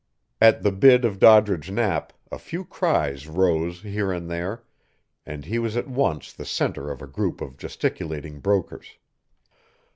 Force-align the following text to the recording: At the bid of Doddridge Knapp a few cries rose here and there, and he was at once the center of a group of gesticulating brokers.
At 0.41 0.63
the 0.63 0.71
bid 0.71 1.05
of 1.05 1.19
Doddridge 1.19 1.69
Knapp 1.69 2.11
a 2.31 2.39
few 2.39 2.65
cries 2.65 3.27
rose 3.27 3.83
here 3.83 4.11
and 4.11 4.31
there, 4.31 4.63
and 5.27 5.45
he 5.45 5.59
was 5.59 5.77
at 5.77 5.87
once 5.87 6.33
the 6.33 6.43
center 6.43 6.89
of 6.89 7.03
a 7.03 7.07
group 7.07 7.39
of 7.39 7.55
gesticulating 7.55 8.39
brokers. 8.39 8.97